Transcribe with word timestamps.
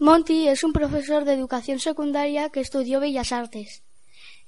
Monty 0.00 0.48
es 0.48 0.64
un 0.64 0.72
profesor 0.72 1.26
de 1.26 1.34
educación 1.34 1.78
secundaria 1.78 2.48
que 2.48 2.60
estudió 2.60 3.00
Bellas 3.00 3.32
Artes. 3.32 3.82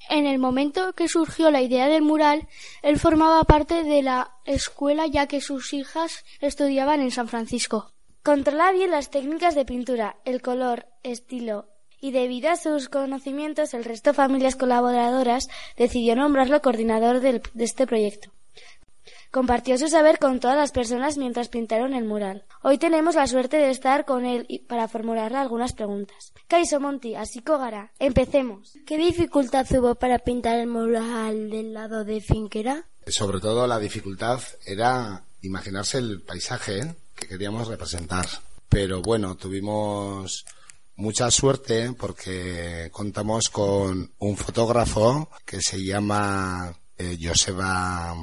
En 0.08 0.24
el 0.24 0.38
momento 0.38 0.94
que 0.94 1.08
surgió 1.08 1.50
la 1.50 1.60
idea 1.60 1.88
del 1.88 2.00
mural, 2.00 2.48
él 2.80 2.98
formaba 2.98 3.44
parte 3.44 3.84
de 3.84 4.00
la 4.00 4.32
escuela 4.46 5.06
ya 5.06 5.26
que 5.26 5.42
sus 5.42 5.74
hijas 5.74 6.24
estudiaban 6.40 7.02
en 7.02 7.10
San 7.10 7.28
Francisco. 7.28 7.92
Controla 8.22 8.72
bien 8.72 8.92
las 8.92 9.10
técnicas 9.10 9.54
de 9.54 9.66
pintura, 9.66 10.16
el 10.24 10.40
color, 10.40 10.86
estilo, 11.02 11.66
y 12.00 12.12
debido 12.12 12.48
a 12.48 12.56
sus 12.56 12.88
conocimientos, 12.88 13.74
el 13.74 13.84
resto 13.84 14.10
de 14.10 14.14
familias 14.14 14.56
colaboradoras 14.56 15.48
decidió 15.76 16.16
nombrarlo 16.16 16.62
coordinador 16.62 17.20
de 17.20 17.42
este 17.58 17.86
proyecto. 17.86 18.32
Compartió 19.32 19.78
su 19.78 19.88
saber 19.88 20.18
con 20.18 20.40
todas 20.40 20.58
las 20.58 20.72
personas 20.72 21.16
mientras 21.16 21.48
pintaron 21.48 21.94
el 21.94 22.04
mural. 22.04 22.44
Hoy 22.60 22.76
tenemos 22.76 23.14
la 23.14 23.26
suerte 23.26 23.56
de 23.56 23.70
estar 23.70 24.04
con 24.04 24.26
él 24.26 24.46
para 24.68 24.88
formularle 24.88 25.38
algunas 25.38 25.72
preguntas. 25.72 26.34
Kaiso 26.48 26.80
Monti, 26.80 27.14
así 27.14 27.42
Gara, 27.42 27.92
empecemos. 27.98 28.74
¿Qué 28.86 28.98
dificultad 28.98 29.66
hubo 29.70 29.94
para 29.94 30.18
pintar 30.18 30.58
el 30.58 30.66
mural 30.66 31.48
del 31.48 31.72
lado 31.72 32.04
de 32.04 32.20
Finquera? 32.20 32.84
Sobre 33.06 33.40
todo 33.40 33.66
la 33.66 33.78
dificultad 33.78 34.38
era 34.66 35.24
imaginarse 35.40 35.96
el 35.96 36.20
paisaje 36.20 36.94
que 37.14 37.26
queríamos 37.26 37.68
representar. 37.68 38.26
Pero 38.68 39.00
bueno, 39.00 39.34
tuvimos 39.36 40.44
mucha 40.96 41.30
suerte 41.30 41.94
porque 41.98 42.90
contamos 42.92 43.48
con 43.48 44.12
un 44.18 44.36
fotógrafo 44.36 45.30
que 45.46 45.62
se 45.62 45.82
llama 45.82 46.76
eh, 47.02 47.18
Joseba 47.20 48.14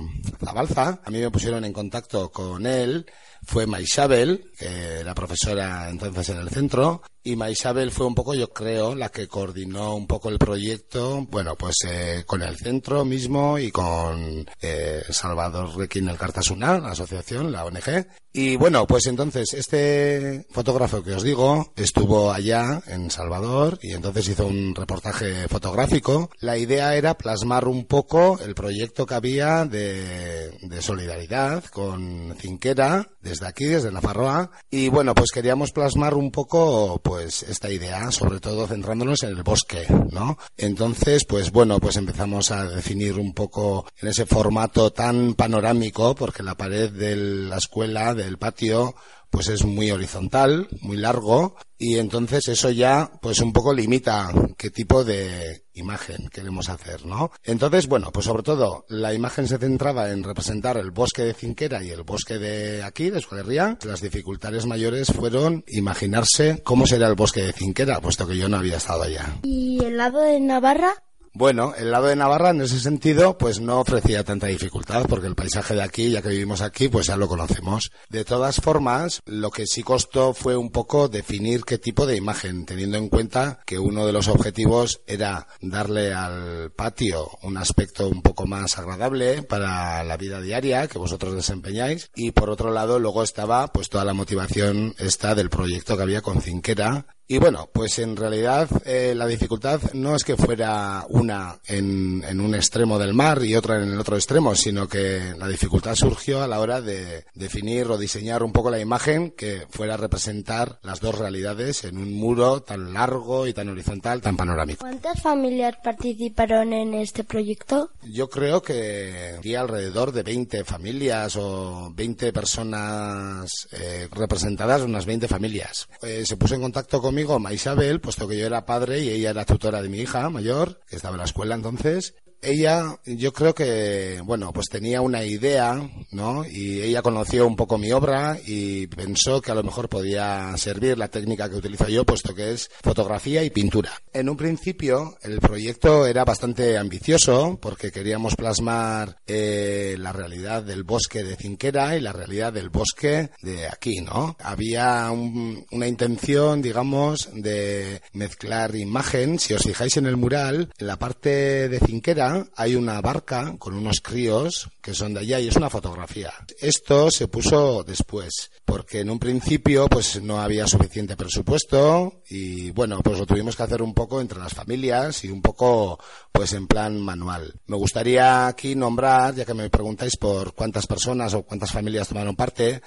Zabalza. 0.43 1.01
A 1.03 1.09
mí 1.09 1.19
me 1.19 1.31
pusieron 1.31 1.65
en 1.65 1.73
contacto 1.73 2.31
con 2.31 2.65
él. 2.65 3.05
Fue 3.45 3.65
Maisabel, 3.65 4.51
que 4.57 4.99
era 4.99 5.15
profesora 5.15 5.89
entonces 5.89 6.29
en 6.29 6.37
el 6.37 6.49
centro, 6.49 7.01
y 7.21 7.35
Maisabel 7.35 7.91
fue 7.91 8.07
un 8.07 8.15
poco, 8.15 8.33
yo 8.33 8.49
creo, 8.49 8.95
la 8.95 9.09
que 9.09 9.27
coordinó 9.27 9.93
un 9.95 10.07
poco 10.07 10.29
el 10.29 10.39
proyecto, 10.39 11.27
bueno, 11.29 11.55
pues 11.55 11.75
eh, 11.85 12.23
con 12.25 12.41
el 12.41 12.57
centro 12.57 13.03
mismo 13.03 13.59
y 13.59 13.71
con 13.71 14.49
eh, 14.61 15.03
Salvador 15.09 15.77
Requín 15.77 16.07
el 16.07 16.17
Cartasuna, 16.17 16.79
la 16.79 16.91
asociación, 16.91 17.51
la 17.51 17.65
ONG. 17.65 18.07
Y 18.31 18.55
bueno, 18.55 18.87
pues 18.87 19.07
entonces 19.07 19.53
este 19.53 20.45
fotógrafo 20.51 21.03
que 21.03 21.13
os 21.13 21.23
digo 21.23 21.73
estuvo 21.75 22.31
allá 22.31 22.81
en 22.87 23.11
Salvador 23.11 23.79
y 23.81 23.93
entonces 23.93 24.29
hizo 24.29 24.47
un 24.47 24.73
reportaje 24.73 25.47
fotográfico. 25.49 26.29
La 26.39 26.57
idea 26.57 26.95
era 26.95 27.17
plasmar 27.17 27.67
un 27.67 27.85
poco 27.85 28.39
el 28.39 28.55
proyecto 28.55 29.05
que 29.05 29.15
había 29.15 29.65
de, 29.65 30.51
de 30.61 30.81
solidaridad 30.81 31.65
con 31.65 32.35
Cinquera 32.39 33.09
desde 33.29 33.47
aquí, 33.47 33.65
desde 33.65 33.91
la 33.91 34.01
Farroa. 34.01 34.51
Y 34.69 34.89
bueno, 34.89 35.15
pues 35.15 35.31
queríamos 35.31 35.71
plasmar 35.71 36.15
un 36.15 36.31
poco 36.31 36.99
pues 37.03 37.43
esta 37.43 37.69
idea, 37.69 38.11
sobre 38.11 38.39
todo 38.39 38.67
centrándonos 38.67 39.23
en 39.23 39.29
el 39.29 39.43
bosque, 39.43 39.85
¿no? 40.11 40.37
Entonces, 40.57 41.25
pues 41.25 41.51
bueno, 41.51 41.79
pues 41.79 41.95
empezamos 41.95 42.51
a 42.51 42.65
definir 42.65 43.17
un 43.17 43.33
poco 43.33 43.85
en 44.01 44.09
ese 44.09 44.25
formato 44.25 44.91
tan 44.91 45.35
panorámico, 45.35 46.15
porque 46.15 46.43
la 46.43 46.55
pared 46.55 46.91
de 46.91 47.15
la 47.15 47.57
escuela, 47.57 48.13
del 48.13 48.37
patio, 48.37 48.95
pues 49.29 49.47
es 49.49 49.65
muy 49.65 49.91
horizontal, 49.91 50.67
muy 50.81 50.97
largo, 50.97 51.55
y 51.77 51.97
entonces 51.97 52.47
eso 52.47 52.69
ya 52.71 53.11
pues 53.21 53.39
un 53.39 53.53
poco 53.53 53.73
limita 53.73 54.31
qué 54.57 54.69
tipo 54.69 55.03
de 55.03 55.63
imagen 55.73 56.27
queremos 56.29 56.69
hacer, 56.69 57.05
¿no? 57.05 57.31
Entonces, 57.43 57.87
bueno, 57.87 58.11
pues 58.11 58.25
sobre 58.25 58.43
todo 58.43 58.85
la 58.89 59.13
imagen 59.13 59.47
se 59.47 59.57
centraba 59.57 60.09
en 60.11 60.23
representar 60.23 60.77
el 60.77 60.91
bosque 60.91 61.23
de 61.23 61.33
Cinquera 61.33 61.83
y 61.83 61.89
el 61.89 62.03
bosque 62.03 62.37
de 62.37 62.83
aquí, 62.83 63.09
de 63.09 63.19
Escuadría. 63.19 63.77
Las 63.83 64.01
dificultades 64.01 64.65
mayores 64.65 65.07
fueron 65.13 65.63
imaginarse 65.67 66.61
cómo 66.63 66.85
sería 66.85 67.07
el 67.07 67.15
bosque 67.15 67.43
de 67.43 67.53
Cinquera, 67.53 68.01
puesto 68.01 68.27
que 68.27 68.37
yo 68.37 68.49
no 68.49 68.57
había 68.57 68.77
estado 68.77 69.03
allá. 69.03 69.37
¿Y 69.43 69.83
el 69.83 69.97
lado 69.97 70.19
de 70.21 70.39
Navarra? 70.39 70.93
Bueno, 71.33 71.73
el 71.77 71.91
lado 71.91 72.07
de 72.07 72.15
Navarra 72.15 72.49
en 72.49 72.61
ese 72.61 72.79
sentido 72.79 73.37
pues 73.37 73.59
no 73.59 73.79
ofrecía 73.79 74.23
tanta 74.23 74.47
dificultad 74.47 75.05
porque 75.07 75.27
el 75.27 75.35
paisaje 75.35 75.75
de 75.75 75.83
aquí, 75.83 76.09
ya 76.09 76.21
que 76.21 76.29
vivimos 76.29 76.61
aquí, 76.61 76.89
pues 76.89 77.07
ya 77.07 77.17
lo 77.17 77.27
conocemos. 77.27 77.91
De 78.09 78.25
todas 78.25 78.57
formas, 78.57 79.21
lo 79.25 79.51
que 79.51 79.65
sí 79.65 79.83
costó 79.83 80.33
fue 80.33 80.57
un 80.57 80.71
poco 80.71 81.07
definir 81.07 81.63
qué 81.63 81.77
tipo 81.77 82.05
de 82.05 82.17
imagen, 82.17 82.65
teniendo 82.65 82.97
en 82.97 83.09
cuenta 83.09 83.59
que 83.65 83.79
uno 83.79 84.05
de 84.05 84.13
los 84.13 84.27
objetivos 84.27 85.01
era 85.07 85.47
darle 85.61 86.13
al 86.13 86.71
patio 86.71 87.29
un 87.43 87.57
aspecto 87.57 88.07
un 88.07 88.21
poco 88.21 88.45
más 88.45 88.77
agradable 88.77 89.43
para 89.43 90.03
la 90.03 90.17
vida 90.17 90.41
diaria 90.41 90.87
que 90.87 90.97
vosotros 90.97 91.35
desempeñáis 91.35 92.09
y 92.15 92.31
por 92.31 92.49
otro 92.49 92.71
lado 92.71 92.99
luego 92.99 93.23
estaba 93.23 93.67
pues 93.67 93.89
toda 93.89 94.05
la 94.05 94.13
motivación 94.13 94.95
esta 94.97 95.35
del 95.35 95.49
proyecto 95.49 95.95
que 95.95 96.03
había 96.03 96.21
con 96.21 96.41
Cinquera 96.41 97.05
y 97.31 97.37
bueno, 97.37 97.69
pues 97.71 97.99
en 97.99 98.15
realidad 98.15 98.67
eh, 98.85 99.13
la 99.15 99.27
dificultad 99.27 99.79
no 99.93 100.15
es 100.15 100.23
que 100.23 100.35
fuera 100.35 101.05
una 101.09 101.59
en, 101.67 102.23
en, 102.27 102.41
un 102.41 102.55
extremo 102.55 102.97
del 102.97 103.13
mar 103.13 103.43
y 103.43 103.55
otra 103.55 103.83
en 103.83 103.91
el 103.91 103.99
otro 103.99 104.15
extremo, 104.15 104.55
sino 104.55 104.87
que 104.87 105.35
la 105.37 105.47
dificultad 105.47 105.93
surgió 105.93 106.41
a 106.41 106.47
la 106.47 106.59
hora 106.59 106.81
de 106.81 107.25
definir 107.35 107.85
o 107.85 107.99
diseñar 107.99 108.41
un 108.41 108.51
poco 108.51 108.71
la 108.71 108.79
imagen 108.79 109.29
que 109.29 109.67
fuera 109.69 109.93
a 109.93 109.97
representar 109.97 110.79
las 110.81 111.01
dos 111.01 111.19
realidades 111.19 111.83
en 111.83 111.99
un 111.99 112.11
muro 112.15 112.63
tan 112.63 112.93
largo 112.93 113.45
y 113.45 113.53
tan 113.53 113.69
horizontal, 113.69 114.21
tan 114.21 114.35
panorámico. 114.35 114.79
¿Cuántas 114.79 115.21
familias 115.21 115.75
participaron 115.83 116.73
en 116.73 116.95
este 116.95 117.23
proyecto? 117.23 117.91
Yo 118.11 118.27
creo 118.27 118.63
que 118.63 119.35
había 119.37 119.61
alrededor 119.61 120.13
de 120.13 120.23
20 120.23 120.63
familias 120.63 121.35
o 121.35 121.91
20 121.93 122.33
personas 122.33 123.67
eh, 123.73 124.07
representadas, 124.13 124.81
unas 124.81 125.05
20 125.05 125.27
familias. 125.27 125.87
Eh, 126.01 126.23
se 126.25 126.35
puso 126.35 126.55
en 126.55 126.61
contacto 126.61 126.99
conmigo 126.99 127.18
conmigo 127.19 127.39
Maisabel, 127.39 127.99
puesto 127.99 128.29
que 128.29 128.37
yo 128.37 128.45
era 128.45 128.65
padre 128.65 129.01
y 129.01 129.09
ella 129.09 129.31
era 129.31 129.43
tutora 129.43 129.81
de 129.81 129.89
mi 129.89 129.99
hija 129.99 130.29
mayor, 130.29 130.79
que 130.87 130.95
estaba 130.95 131.15
en 131.15 131.19
la 131.19 131.25
escuela 131.25 131.53
entonces, 131.53 132.15
ella, 132.41 132.99
yo 133.05 133.33
creo 133.33 133.53
que, 133.53 134.21
bueno, 134.23 134.53
pues 134.53 134.67
tenía 134.69 135.01
una 135.01 135.23
idea, 135.23 135.89
¿no? 136.11 136.45
Y 136.45 136.81
ella 136.81 137.01
conoció 137.01 137.45
un 137.45 137.55
poco 137.55 137.77
mi 137.77 137.91
obra 137.91 138.37
y 138.45 138.87
pensó 138.87 139.41
que 139.41 139.51
a 139.51 139.55
lo 139.55 139.63
mejor 139.63 139.89
podía 139.89 140.55
servir 140.57 140.97
la 140.97 141.09
técnica 141.09 141.49
que 141.49 141.57
utilizo 141.57 141.87
yo, 141.87 142.05
puesto 142.05 142.33
que 142.33 142.51
es 142.51 142.69
fotografía 142.81 143.43
y 143.43 143.49
pintura. 143.49 143.91
En 144.13 144.29
un 144.29 144.37
principio, 144.37 145.17
el 145.21 145.39
proyecto 145.39 146.05
era 146.05 146.25
bastante 146.25 146.77
ambicioso 146.77 147.57
porque 147.61 147.91
queríamos 147.91 148.35
plasmar 148.35 149.17
eh, 149.27 149.95
la 149.99 150.13
realidad 150.13 150.63
del 150.63 150.83
bosque 150.83 151.23
de 151.23 151.35
Cinquera 151.35 151.97
y 151.97 152.01
la 152.01 152.13
realidad 152.13 152.53
del 152.53 152.69
bosque 152.69 153.29
de 153.41 153.67
aquí, 153.67 154.01
¿no? 154.01 154.37
Había 154.39 155.11
una 155.11 155.87
intención, 155.87 156.61
digamos, 156.61 157.29
de 157.33 158.01
mezclar 158.13 158.75
imagen. 158.75 159.39
Si 159.39 159.53
os 159.53 159.63
fijáis 159.63 159.97
en 159.97 160.05
el 160.05 160.17
mural, 160.17 160.71
en 160.77 160.87
la 160.87 160.97
parte 160.97 161.69
de 161.69 161.79
Cinquera, 161.79 162.28
hay 162.55 162.75
una 162.75 162.99
barca 163.01 163.55
con 163.57 163.73
unos 163.73 164.01
críos 164.01 164.69
que 164.81 164.93
son 164.93 165.13
de 165.13 165.21
allá 165.21 165.39
y 165.39 165.47
es 165.47 165.55
una 165.55 165.69
fotografía. 165.69 166.31
Esto 166.59 167.11
se 167.11 167.27
puso 167.27 167.83
después, 167.83 168.51
porque 168.65 169.01
en 169.01 169.09
un 169.09 169.19
principio 169.19 169.87
pues 169.87 170.21
no 170.21 170.39
había 170.41 170.67
suficiente 170.67 171.15
presupuesto 171.15 172.21
y 172.29 172.71
bueno, 172.71 172.99
pues 173.03 173.19
lo 173.19 173.25
tuvimos 173.25 173.55
que 173.55 173.63
hacer 173.63 173.81
un 173.81 173.93
poco 173.93 174.21
entre 174.21 174.39
las 174.39 174.53
familias 174.53 175.23
y 175.23 175.29
un 175.29 175.41
poco 175.41 175.99
pues 176.31 176.53
en 176.53 176.67
plan 176.67 176.99
manual. 176.99 177.59
Me 177.67 177.75
gustaría 177.75 178.47
aquí 178.47 178.75
nombrar, 178.75 179.35
ya 179.35 179.45
que 179.45 179.53
me 179.53 179.69
preguntáis 179.69 180.17
por 180.17 180.53
cuántas 180.53 180.87
personas 180.87 181.33
o 181.33 181.43
cuántas 181.43 181.71
familias 181.71 182.07
tomaron 182.07 182.35
parte, 182.35 182.81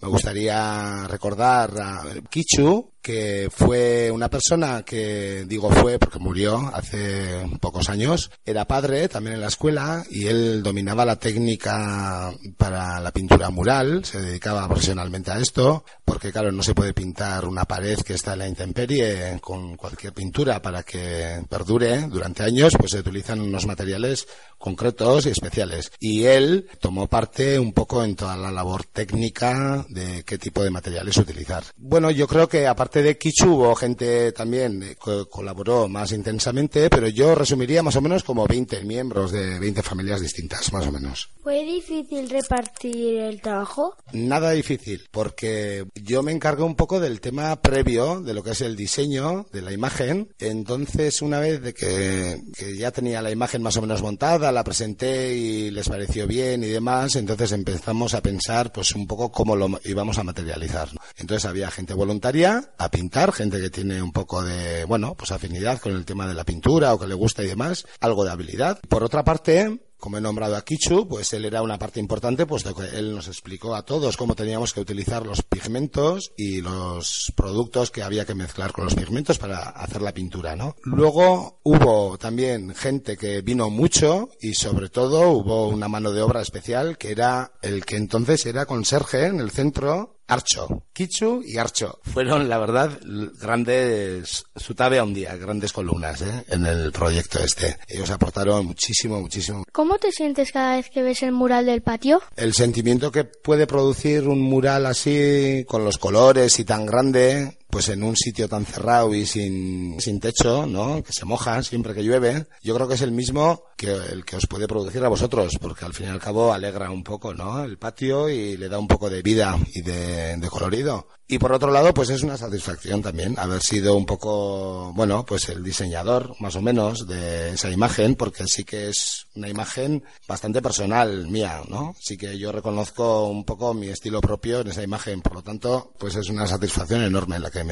me 0.00 0.08
gustaría 0.08 1.06
recordar 1.08 1.72
a 1.80 2.04
Kichu, 2.28 2.93
que 3.04 3.50
fue 3.54 4.10
una 4.10 4.30
persona 4.30 4.82
que 4.82 5.44
digo 5.46 5.70
fue 5.70 5.98
porque 5.98 6.18
murió 6.18 6.70
hace 6.72 7.46
pocos 7.60 7.90
años. 7.90 8.30
Era 8.46 8.64
padre 8.64 9.10
también 9.10 9.34
en 9.34 9.42
la 9.42 9.48
escuela 9.48 10.02
y 10.10 10.26
él 10.26 10.62
dominaba 10.62 11.04
la 11.04 11.16
técnica 11.16 12.32
para 12.56 13.00
la 13.00 13.12
pintura 13.12 13.50
mural, 13.50 14.06
se 14.06 14.22
dedicaba 14.22 14.66
profesionalmente 14.66 15.30
a 15.30 15.38
esto, 15.38 15.84
porque 16.02 16.32
claro, 16.32 16.50
no 16.50 16.62
se 16.62 16.74
puede 16.74 16.94
pintar 16.94 17.44
una 17.44 17.66
pared 17.66 17.98
que 17.98 18.14
está 18.14 18.32
en 18.32 18.38
la 18.38 18.48
intemperie 18.48 19.38
con 19.42 19.76
cualquier 19.76 20.14
pintura 20.14 20.62
para 20.62 20.82
que 20.82 21.44
perdure 21.50 22.08
durante 22.08 22.42
años, 22.42 22.72
pues 22.78 22.92
se 22.92 23.00
utilizan 23.00 23.42
unos 23.42 23.66
materiales 23.66 24.26
concretos 24.56 25.26
y 25.26 25.28
especiales. 25.28 25.92
Y 26.00 26.24
él 26.24 26.68
tomó 26.80 27.06
parte 27.06 27.58
un 27.58 27.74
poco 27.74 28.02
en 28.02 28.16
toda 28.16 28.34
la 28.34 28.50
labor 28.50 28.84
técnica 28.84 29.84
de 29.90 30.22
qué 30.24 30.38
tipo 30.38 30.64
de 30.64 30.70
materiales 30.70 31.18
utilizar. 31.18 31.64
Bueno, 31.76 32.10
yo 32.10 32.26
creo 32.26 32.48
que 32.48 32.66
aparte 32.66 32.93
aparte 32.94 33.08
de 33.08 33.18
Kichu 33.18 33.54
hubo 33.54 33.74
gente 33.74 34.30
también 34.30 34.94
que 35.04 35.24
colaboró 35.28 35.88
más 35.88 36.12
intensamente, 36.12 36.88
pero 36.88 37.08
yo 37.08 37.34
resumiría 37.34 37.82
más 37.82 37.96
o 37.96 38.00
menos 38.00 38.22
como 38.22 38.46
20 38.46 38.84
miembros 38.84 39.32
de 39.32 39.58
20 39.58 39.82
familias 39.82 40.20
distintas, 40.20 40.72
más 40.72 40.86
o 40.86 40.92
menos. 40.92 41.28
¿Fue 41.42 41.64
difícil 41.64 42.30
repartir 42.30 43.18
el 43.18 43.40
trabajo? 43.40 43.96
Nada 44.12 44.52
difícil, 44.52 45.08
porque 45.10 45.86
yo 45.94 46.22
me 46.22 46.30
encargué 46.30 46.62
un 46.62 46.76
poco 46.76 47.00
del 47.00 47.20
tema 47.20 47.60
previo, 47.60 48.20
de 48.20 48.32
lo 48.32 48.44
que 48.44 48.52
es 48.52 48.60
el 48.60 48.76
diseño 48.76 49.46
de 49.52 49.62
la 49.62 49.72
imagen. 49.72 50.32
Entonces, 50.38 51.20
una 51.20 51.40
vez 51.40 51.62
de 51.62 51.74
que, 51.74 52.40
que 52.56 52.76
ya 52.76 52.92
tenía 52.92 53.22
la 53.22 53.32
imagen 53.32 53.60
más 53.60 53.76
o 53.76 53.82
menos 53.82 54.02
montada, 54.02 54.52
la 54.52 54.62
presenté 54.62 55.34
y 55.34 55.70
les 55.72 55.88
pareció 55.88 56.28
bien 56.28 56.62
y 56.62 56.68
demás, 56.68 57.16
entonces 57.16 57.50
empezamos 57.50 58.14
a 58.14 58.22
pensar 58.22 58.70
pues 58.72 58.94
un 58.94 59.08
poco 59.08 59.32
cómo 59.32 59.56
lo 59.56 59.80
íbamos 59.84 60.18
a 60.18 60.22
materializar. 60.22 60.88
Entonces 61.18 61.44
había 61.44 61.72
gente 61.72 61.92
voluntaria 61.92 62.70
a 62.84 62.90
pintar, 62.90 63.32
gente 63.32 63.60
que 63.60 63.70
tiene 63.70 64.02
un 64.02 64.12
poco 64.12 64.42
de, 64.42 64.84
bueno, 64.84 65.14
pues 65.14 65.32
afinidad 65.32 65.80
con 65.80 65.92
el 65.92 66.04
tema 66.04 66.26
de 66.26 66.34
la 66.34 66.44
pintura 66.44 66.94
o 66.94 66.98
que 66.98 67.06
le 67.06 67.14
gusta 67.14 67.42
y 67.42 67.48
demás, 67.48 67.86
algo 68.00 68.24
de 68.24 68.30
habilidad. 68.30 68.80
Por 68.88 69.02
otra 69.02 69.24
parte, 69.24 69.80
como 70.04 70.18
he 70.18 70.20
nombrado 70.20 70.54
a 70.56 70.62
Kichu, 70.62 71.08
pues 71.08 71.32
él 71.32 71.46
era 71.46 71.62
una 71.62 71.78
parte 71.78 71.98
importante, 71.98 72.44
puesto 72.44 72.74
que 72.74 72.98
él 72.98 73.14
nos 73.14 73.26
explicó 73.26 73.74
a 73.74 73.86
todos 73.86 74.18
cómo 74.18 74.34
teníamos 74.34 74.74
que 74.74 74.80
utilizar 74.82 75.24
los 75.24 75.42
pigmentos 75.42 76.32
y 76.36 76.60
los 76.60 77.32
productos 77.34 77.90
que 77.90 78.02
había 78.02 78.26
que 78.26 78.34
mezclar 78.34 78.72
con 78.72 78.84
los 78.84 78.94
pigmentos 78.94 79.38
para 79.38 79.60
hacer 79.60 80.02
la 80.02 80.12
pintura, 80.12 80.56
¿no? 80.56 80.76
Luego 80.82 81.60
hubo 81.62 82.18
también 82.18 82.74
gente 82.74 83.16
que 83.16 83.40
vino 83.40 83.70
mucho 83.70 84.28
y 84.42 84.52
sobre 84.52 84.90
todo 84.90 85.30
hubo 85.30 85.68
una 85.68 85.88
mano 85.88 86.12
de 86.12 86.20
obra 86.20 86.42
especial 86.42 86.98
que 86.98 87.10
era 87.10 87.52
el 87.62 87.86
que 87.86 87.96
entonces 87.96 88.44
era 88.44 88.66
conserje 88.66 89.24
en 89.24 89.40
el 89.40 89.52
centro 89.52 90.13
Archo, 90.26 90.84
Kichu 90.92 91.42
y 91.44 91.58
Archo. 91.58 91.98
Fueron, 92.02 92.48
la 92.48 92.58
verdad, 92.58 92.98
grandes, 93.40 94.44
sutabe 94.56 94.98
a 94.98 95.04
un 95.04 95.12
día, 95.12 95.36
grandes 95.36 95.72
columnas 95.72 96.22
¿eh? 96.22 96.44
en 96.48 96.66
el 96.66 96.92
proyecto 96.92 97.38
este. 97.40 97.76
Ellos 97.88 98.10
aportaron 98.10 98.66
muchísimo, 98.66 99.20
muchísimo. 99.20 99.64
¿Cómo 99.72 99.98
te 99.98 100.12
sientes 100.12 100.52
cada 100.52 100.76
vez 100.76 100.90
que 100.90 101.02
ves 101.02 101.22
el 101.22 101.32
mural 101.32 101.66
del 101.66 101.82
patio? 101.82 102.22
El 102.36 102.54
sentimiento 102.54 103.12
que 103.12 103.24
puede 103.24 103.66
producir 103.66 104.26
un 104.28 104.40
mural 104.40 104.86
así, 104.86 105.64
con 105.68 105.84
los 105.84 105.98
colores 105.98 106.58
y 106.58 106.64
tan 106.64 106.86
grande, 106.86 107.58
pues 107.74 107.88
en 107.88 108.04
un 108.04 108.14
sitio 108.14 108.48
tan 108.48 108.64
cerrado 108.64 109.12
y 109.12 109.26
sin, 109.26 110.00
sin 110.00 110.20
techo, 110.20 110.64
¿no? 110.64 111.02
Que 111.02 111.12
se 111.12 111.24
moja 111.24 111.60
siempre 111.64 111.92
que 111.92 112.04
llueve, 112.04 112.46
yo 112.62 112.72
creo 112.72 112.86
que 112.86 112.94
es 112.94 113.02
el 113.02 113.10
mismo 113.10 113.64
que 113.76 113.92
el 113.92 114.24
que 114.24 114.36
os 114.36 114.46
puede 114.46 114.68
producir 114.68 115.04
a 115.04 115.08
vosotros, 115.08 115.58
porque 115.60 115.84
al 115.84 115.92
fin 115.92 116.06
y 116.06 116.10
al 116.10 116.20
cabo 116.20 116.52
alegra 116.52 116.90
un 116.90 117.02
poco, 117.02 117.34
¿no? 117.34 117.64
El 117.64 117.76
patio 117.76 118.28
y 118.28 118.56
le 118.56 118.68
da 118.68 118.78
un 118.78 118.86
poco 118.86 119.10
de 119.10 119.22
vida 119.22 119.58
y 119.74 119.82
de, 119.82 120.38
colorido. 120.48 121.08
Y 121.26 121.38
por 121.38 121.52
otro 121.52 121.70
lado, 121.70 121.92
pues 121.94 122.10
es 122.10 122.22
una 122.22 122.36
satisfacción 122.36 123.02
también 123.02 123.38
haber 123.38 123.62
sido 123.62 123.96
un 123.96 124.04
poco, 124.04 124.92
bueno, 124.94 125.24
pues 125.24 125.48
el 125.48 125.64
diseñador, 125.64 126.36
más 126.38 126.54
o 126.54 126.62
menos, 126.62 127.08
de 127.08 127.54
esa 127.54 127.70
imagen, 127.70 128.14
porque 128.14 128.46
sí 128.46 128.62
que 128.62 128.90
es 128.90 129.26
una 129.34 129.48
imagen 129.48 130.04
bastante 130.28 130.60
personal 130.60 131.26
mía, 131.28 131.62
¿no? 131.68 131.96
Sí 131.98 132.18
que 132.18 132.38
yo 132.38 132.52
reconozco 132.52 133.26
un 133.26 133.44
poco 133.44 133.72
mi 133.72 133.88
estilo 133.88 134.20
propio 134.20 134.60
en 134.60 134.68
esa 134.68 134.82
imagen, 134.82 135.22
por 135.22 135.34
lo 135.34 135.42
tanto, 135.42 135.94
pues 135.98 136.14
es 136.14 136.28
una 136.28 136.46
satisfacción 136.46 137.02
enorme 137.02 137.38
la 137.38 137.50
que 137.50 137.63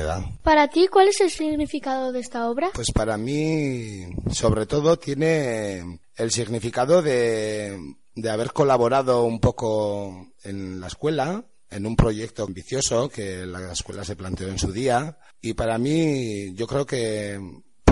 Para 0.42 0.68
ti, 0.68 0.88
¿cuál 0.88 1.08
es 1.08 1.20
el 1.20 1.30
significado 1.30 2.12
de 2.12 2.20
esta 2.20 2.48
obra? 2.48 2.70
Pues 2.74 2.90
para 2.92 3.16
mí, 3.16 4.06
sobre 4.30 4.66
todo, 4.66 4.98
tiene 4.98 6.00
el 6.16 6.30
significado 6.30 7.02
de, 7.02 7.78
de 8.14 8.30
haber 8.30 8.52
colaborado 8.52 9.24
un 9.24 9.40
poco 9.40 10.32
en 10.44 10.80
la 10.80 10.86
escuela, 10.86 11.44
en 11.70 11.86
un 11.86 11.96
proyecto 11.96 12.44
ambicioso 12.44 13.08
que 13.08 13.46
la 13.46 13.72
escuela 13.72 14.04
se 14.04 14.16
planteó 14.16 14.48
en 14.48 14.58
su 14.58 14.72
día 14.72 15.18
y 15.40 15.54
para 15.54 15.78
mí 15.78 16.54
yo 16.54 16.66
creo 16.66 16.86
que 16.86 17.40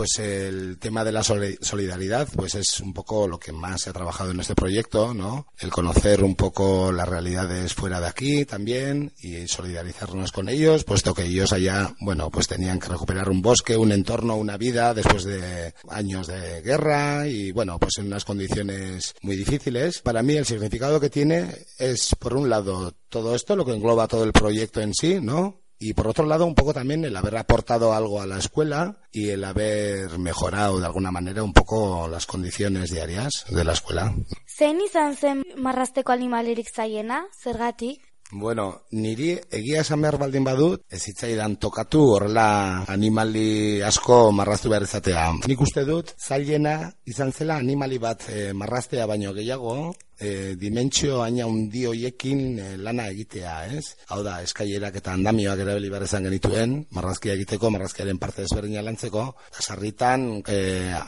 pues 0.00 0.18
el 0.18 0.78
tema 0.78 1.04
de 1.04 1.12
la 1.12 1.22
solidaridad 1.22 2.26
pues 2.34 2.54
es 2.54 2.80
un 2.80 2.94
poco 2.94 3.28
lo 3.28 3.38
que 3.38 3.52
más 3.52 3.82
se 3.82 3.90
ha 3.90 3.92
trabajado 3.92 4.30
en 4.30 4.40
este 4.40 4.54
proyecto, 4.54 5.12
¿no? 5.12 5.48
El 5.58 5.68
conocer 5.68 6.24
un 6.24 6.36
poco 6.36 6.90
las 6.90 7.06
realidades 7.06 7.74
fuera 7.74 8.00
de 8.00 8.06
aquí 8.06 8.46
también 8.46 9.12
y 9.20 9.46
solidarizarnos 9.46 10.32
con 10.32 10.48
ellos, 10.48 10.84
puesto 10.84 11.12
que 11.12 11.24
ellos 11.24 11.52
allá, 11.52 11.94
bueno, 12.00 12.30
pues 12.30 12.48
tenían 12.48 12.80
que 12.80 12.88
recuperar 12.88 13.28
un 13.28 13.42
bosque, 13.42 13.76
un 13.76 13.92
entorno, 13.92 14.36
una 14.36 14.56
vida 14.56 14.94
después 14.94 15.24
de 15.24 15.74
años 15.90 16.28
de 16.28 16.62
guerra 16.62 17.26
y 17.26 17.52
bueno, 17.52 17.78
pues 17.78 17.98
en 17.98 18.06
unas 18.06 18.24
condiciones 18.24 19.14
muy 19.20 19.36
difíciles. 19.36 20.00
Para 20.00 20.22
mí 20.22 20.32
el 20.32 20.46
significado 20.46 20.98
que 20.98 21.10
tiene 21.10 21.54
es 21.78 22.16
por 22.18 22.38
un 22.38 22.48
lado 22.48 22.94
todo 23.10 23.34
esto, 23.34 23.54
lo 23.54 23.66
que 23.66 23.74
engloba 23.74 24.08
todo 24.08 24.24
el 24.24 24.32
proyecto 24.32 24.80
en 24.80 24.94
sí, 24.94 25.20
¿no? 25.20 25.60
Y 25.82 25.94
por 25.94 26.08
otro 26.08 26.26
lado, 26.26 26.44
un 26.44 26.54
poco 26.54 26.74
también 26.74 27.06
el 27.06 27.16
haber 27.16 27.38
aportado 27.38 27.94
algo 27.94 28.20
a 28.20 28.26
la 28.26 28.38
escuela 28.38 28.98
y 29.10 29.30
el 29.30 29.42
haber 29.42 30.18
mejorado 30.18 30.78
de 30.78 30.84
alguna 30.84 31.10
manera 31.10 31.42
un 31.42 31.54
poco 31.54 32.06
las 32.06 32.26
condiciones 32.26 32.90
diarias 32.90 33.46
de 33.48 33.64
la 33.64 33.72
escuela. 33.72 34.14
Zein 34.46 34.82
izan 34.84 35.16
zen 35.16 35.42
marrasteko 35.56 36.12
animalerik 36.12 36.68
zaiena, 36.68 37.24
zergatik? 37.42 38.04
Bueno, 38.30 38.82
niri 38.92 39.32
egia 39.50 39.80
esan 39.80 40.04
behar 40.04 40.18
baldin 40.20 40.44
badut, 40.46 40.84
ez 40.92 41.00
hitzaidan 41.08 41.56
tokatu 41.58 42.04
horrela 42.12 42.84
animali 42.92 43.80
asko 43.82 44.20
marraztu 44.36 44.70
behar 44.70 44.86
izatea. 44.86 45.24
Nik 45.50 45.64
uste 45.64 45.82
dut, 45.88 46.12
zailena 46.20 46.92
izan 47.10 47.32
zela 47.32 47.56
animali 47.56 47.98
bat 47.98 48.28
e, 48.28 48.52
marraztea 48.52 49.08
baino 49.10 49.32
gehiago, 49.34 49.94
e, 50.20 50.54
dimentsio 50.60 51.22
aina 51.24 51.46
undi 51.48 51.86
hoiekin 51.88 52.42
e, 52.60 52.66
lana 52.84 53.08
egitea, 53.10 53.54
ez? 53.72 53.96
Hau 54.12 54.20
da, 54.26 54.36
eskailerak 54.44 55.00
eta 55.00 55.14
andamioak 55.16 55.62
erabili 55.64 55.90
behar 55.92 56.04
izan 56.04 56.28
genituen, 56.28 56.76
marrazkia 56.96 57.34
egiteko, 57.38 57.70
marrazkiaren 57.72 58.20
parte 58.20 58.44
desberdina 58.44 58.84
lantzeko, 58.84 59.24
sarritan 59.64 60.26
e, 60.44 60.60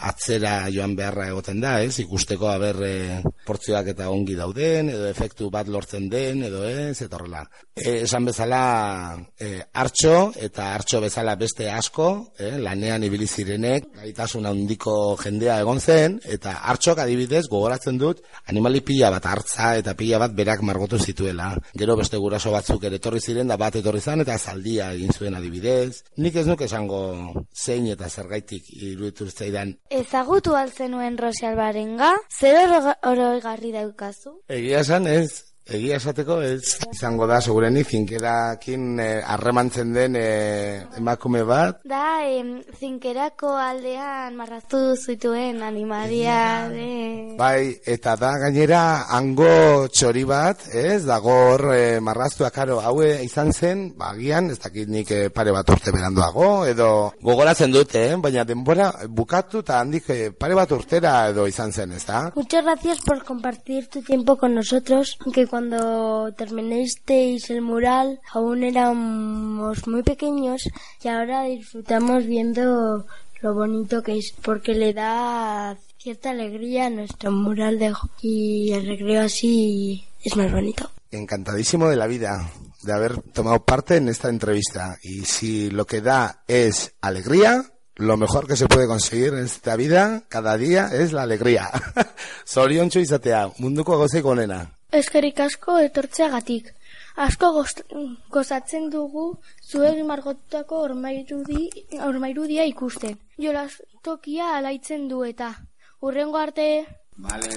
atzera 0.08 0.54
joan 0.72 0.96
beharra 0.96 1.28
egoten 1.32 1.60
da, 1.62 1.76
ez? 1.84 1.98
Ikusteko 2.02 2.48
haber 2.54 2.80
e, 2.88 2.94
portzioak 3.46 3.92
eta 3.92 4.08
ongi 4.10 4.38
dauden, 4.38 4.88
edo 4.94 5.06
efektu 5.10 5.50
bat 5.52 5.68
lortzen 5.68 6.08
den, 6.12 6.46
edo 6.48 6.64
ez, 6.68 6.96
eta 7.04 7.20
horrela. 7.20 7.44
E, 7.76 8.02
esan 8.06 8.26
bezala 8.28 8.62
e, 9.36 9.58
hartxo, 9.72 10.32
eta 10.40 10.72
hartxo 10.76 11.02
bezala 11.04 11.36
beste 11.40 11.68
asko, 11.70 12.08
e, 12.38 12.54
lanean 12.62 13.04
ibili 13.04 13.28
zirenek, 13.28 13.92
gaitasun 14.00 14.48
handiko 14.48 14.96
jendea 15.20 15.60
egon 15.60 15.80
zen, 15.80 16.18
eta 16.24 16.56
hartxok 16.72 17.04
adibidez 17.04 17.44
gogoratzen 17.52 18.00
dut, 18.00 18.24
animali 18.48 18.80
pila 18.80 19.01
pila 19.02 19.18
bat 19.18 19.24
hartza 19.26 19.68
eta 19.80 19.96
pila 19.98 20.18
bat 20.22 20.30
berak 20.30 20.60
margotu 20.62 20.94
zituela. 20.94 21.48
Gero 21.74 21.96
beste 21.98 22.20
guraso 22.22 22.52
batzuk 22.54 22.84
ere 22.86 23.00
etorri 23.00 23.18
ziren 23.18 23.48
da 23.50 23.56
bat 23.58 23.74
etorri 23.74 23.98
zan 23.98 24.22
eta 24.22 24.36
zaldia 24.38 24.92
egin 24.94 25.10
zuen 25.10 25.34
adibidez. 25.34 26.04
Nik 26.22 26.36
ez 26.38 26.46
nuke 26.46 26.68
esango 26.70 27.00
zein 27.50 27.88
eta 27.90 28.06
zergaitik 28.08 28.70
iruditu 28.70 29.26
zaidan. 29.26 29.74
Ezagutu 29.90 30.54
alzenuen 30.54 31.18
Rosi 31.18 31.48
Albarenga, 31.50 32.12
zer 32.30 32.78
oroigarri 33.02 33.72
daukazu? 33.74 34.36
Egia 34.46 34.86
esan 34.86 35.10
ez, 35.10 35.51
Egia 35.62 35.96
esateko 36.00 36.40
ez 36.42 36.78
izango 36.90 37.26
da 37.30 37.38
segurenik 37.40 37.86
zinkerakin 37.86 38.98
harremantzen 38.98 39.92
den 39.94 40.16
eh, 40.18 40.82
emakume 40.98 41.44
bat. 41.46 41.78
Da, 41.86 42.24
em, 42.26 42.56
zinkerako 42.78 43.52
aldean 43.54 44.34
marraztu 44.34 44.96
zituen 44.96 45.62
animalia 45.62 46.66
de... 46.72 46.88
Bai, 47.38 47.76
eta 47.86 48.16
da 48.18 48.32
gainera 48.42 48.80
hango 49.14 49.86
txori 49.86 50.24
bat, 50.26 50.66
ez, 50.74 51.04
dago 51.06 51.36
hor 51.52 51.68
eh, 51.76 52.00
marraztua 52.02 52.50
karo 52.50 52.80
haue 52.82 53.12
izan 53.22 53.52
zen, 53.52 53.86
bagian, 53.98 54.50
ez 54.50 54.58
dakit 54.62 54.90
nik 54.90 55.14
eh, 55.14 55.28
pare 55.30 55.54
bat 55.54 55.70
urte 55.70 55.94
beranduago, 55.94 56.50
edo 56.66 56.88
gogoratzen 57.22 57.70
dute, 57.72 58.02
eh? 58.10 58.18
baina 58.18 58.44
denbora 58.48 58.90
bukatu 59.08 59.62
eta 59.62 59.78
handik 59.78 60.10
eh, 60.10 60.20
pare 60.34 60.58
bat 60.58 60.74
urtera 60.74 61.14
edo 61.30 61.46
izan 61.46 61.70
zen, 61.70 61.94
ez 61.94 62.04
da? 62.10 62.24
Muchas 62.34 62.64
gracias 62.64 63.00
por 63.06 63.24
compartir 63.24 63.86
tu 63.86 64.02
tiempo 64.02 64.36
con 64.36 64.54
nosotros, 64.54 65.16
que 65.32 65.46
cuando 65.52 66.32
terminasteis 66.32 67.50
el 67.50 67.60
mural 67.60 68.22
aún 68.32 68.64
éramos 68.64 69.86
muy 69.86 70.02
pequeños 70.02 70.62
y 71.04 71.08
ahora 71.08 71.42
disfrutamos 71.42 72.24
viendo 72.24 73.04
lo 73.42 73.52
bonito 73.52 74.02
que 74.02 74.16
es 74.16 74.32
porque 74.40 74.72
le 74.72 74.94
da 74.94 75.76
cierta 75.98 76.30
alegría 76.30 76.86
a 76.86 76.90
nuestro 76.90 77.30
mural 77.32 77.78
de 77.78 77.92
y 78.22 78.72
el 78.72 78.86
recreo 78.86 79.24
así 79.24 80.02
es 80.24 80.34
más 80.38 80.50
bonito. 80.50 80.90
Encantadísimo 81.10 81.90
de 81.90 81.96
la 81.96 82.06
vida 82.06 82.50
de 82.82 82.92
haber 82.94 83.20
tomado 83.20 83.62
parte 83.62 83.96
en 83.96 84.08
esta 84.08 84.30
entrevista 84.30 84.96
y 85.02 85.26
si 85.26 85.68
lo 85.68 85.84
que 85.84 86.00
da 86.00 86.44
es 86.48 86.94
alegría, 87.02 87.62
lo 87.96 88.16
mejor 88.16 88.46
que 88.46 88.56
se 88.56 88.68
puede 88.68 88.86
conseguir 88.86 89.34
en 89.34 89.44
esta 89.44 89.76
vida 89.76 90.24
cada 90.30 90.56
día 90.56 90.88
es 90.90 91.12
la 91.12 91.24
alegría. 91.24 91.68
Zoriontxo 92.48 93.00
izatea, 93.00 93.50
munduko 93.58 93.98
gozeik 93.98 94.24
onena. 94.24 94.78
Eskerik 94.92 95.38
asko 95.40 95.78
etortzeagatik. 95.80 96.66
Asko 97.24 97.48
gozatzen 98.34 98.90
dugu 98.92 99.24
zuek 99.64 100.02
margotutako 100.04 100.80
ormairudi, 100.88 101.68
ormairudia 102.08 102.66
ikusten. 102.68 103.16
Jolas 103.40 103.80
tokia 104.04 104.50
alaitzen 104.58 105.08
du 105.08 105.22
eta. 105.24 105.54
Urrengo 106.02 106.40
arte... 106.42 106.66
Vale, 107.16 107.48